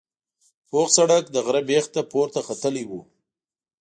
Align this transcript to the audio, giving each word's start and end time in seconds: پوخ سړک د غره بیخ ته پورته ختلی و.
پوخ 0.69 0.87
سړک 0.97 1.23
د 1.31 1.35
غره 1.45 1.61
بیخ 1.69 1.85
ته 1.93 2.01
پورته 2.11 2.39
ختلی 2.47 2.83
و. 2.89 2.91